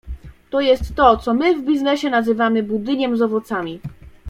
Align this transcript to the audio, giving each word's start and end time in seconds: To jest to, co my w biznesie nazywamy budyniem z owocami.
To 0.49 0.61
jest 0.61 0.95
to, 0.95 1.17
co 1.17 1.33
my 1.33 1.55
w 1.57 1.65
biznesie 1.65 2.09
nazywamy 2.09 2.63
budyniem 2.63 3.17
z 3.17 3.21
owocami. 3.21 3.81